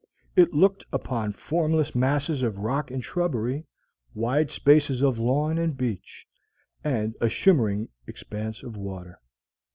[0.35, 3.67] It looked upon formless masses of rock and shrubbery,
[4.15, 6.25] wide spaces of lawn and beach,
[6.83, 9.21] and a shimmering expanse of water.